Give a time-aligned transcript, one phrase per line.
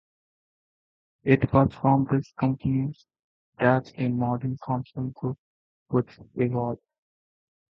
[1.25, 2.91] It was from this company,
[3.59, 5.37] that the modern Thomson Group
[5.91, 6.79] would evolve.